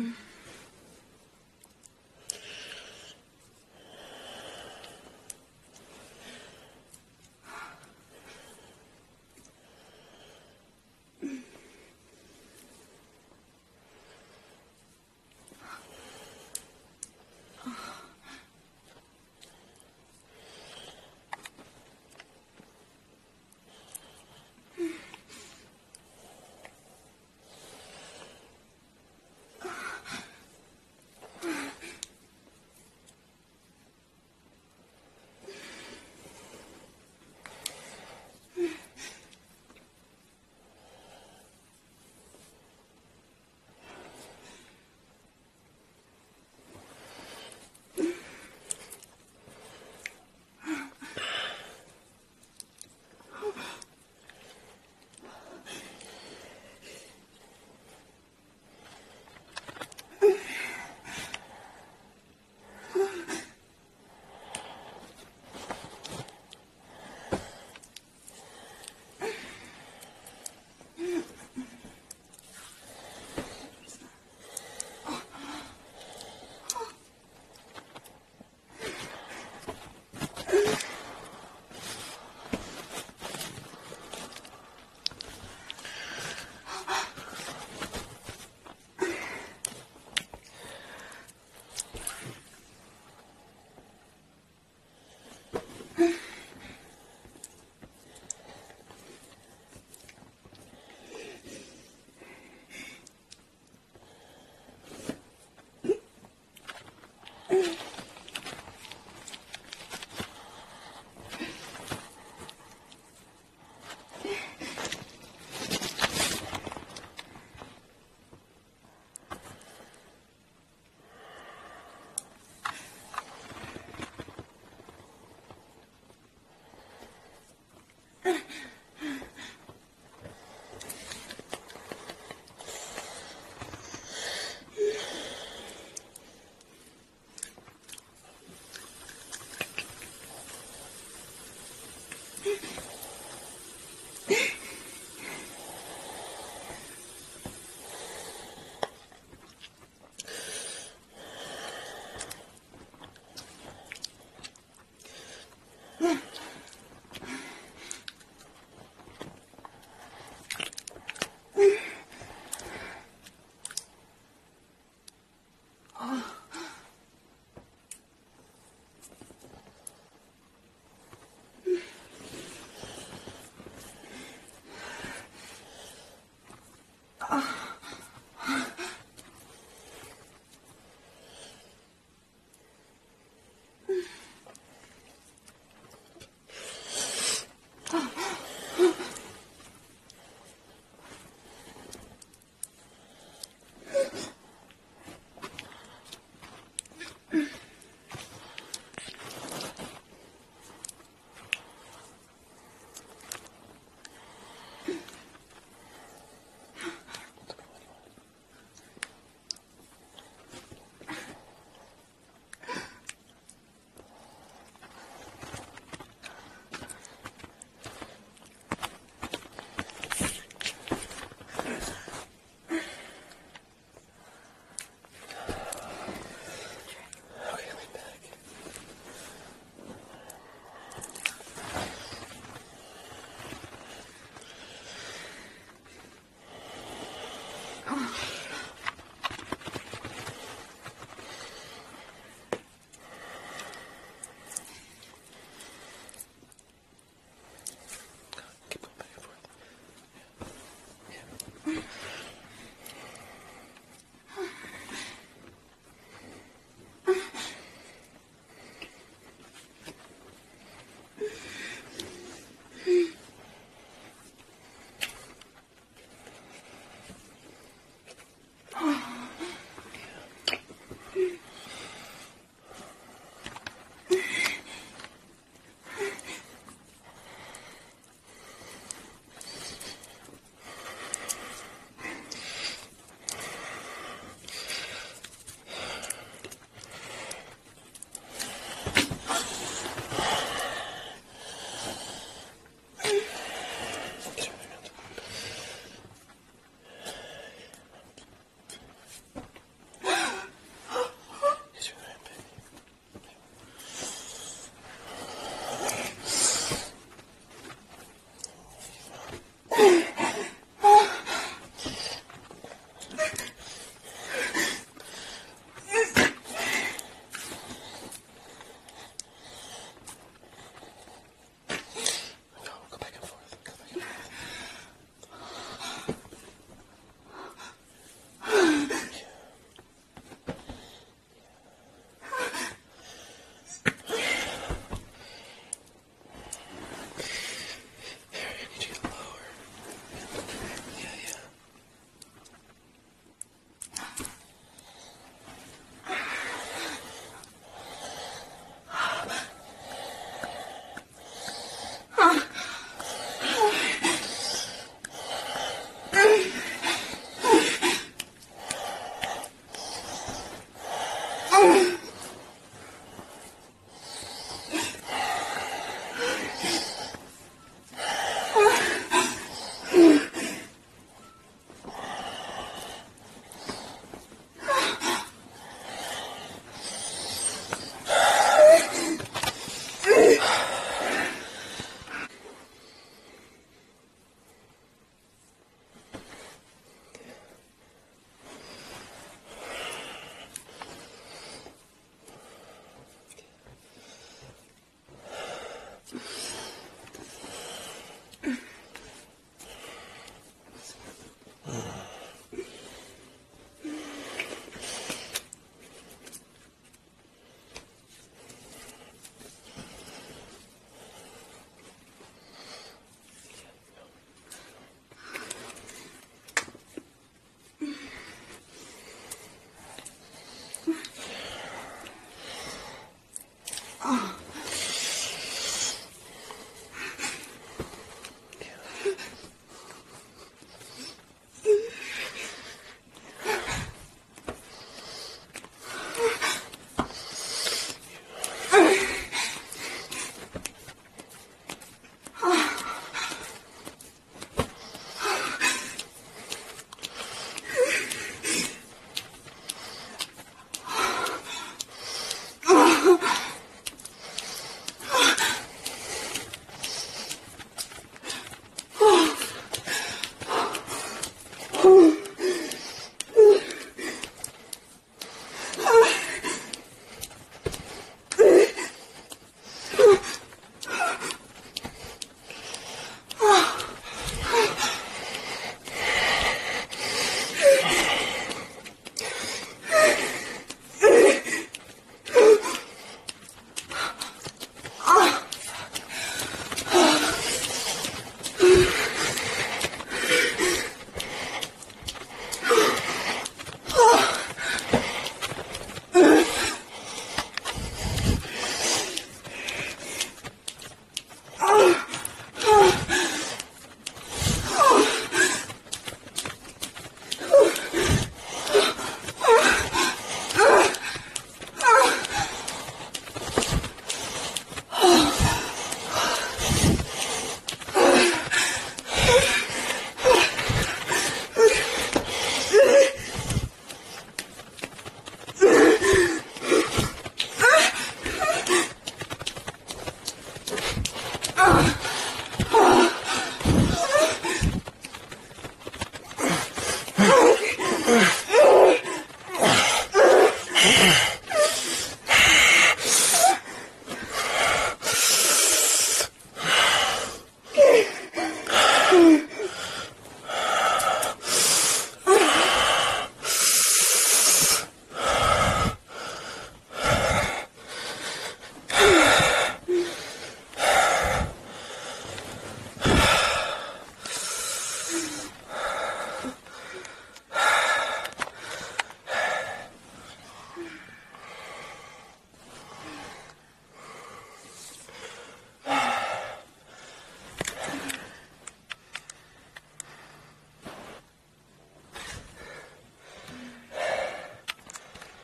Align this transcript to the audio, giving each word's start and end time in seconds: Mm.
Mm. 0.00 0.29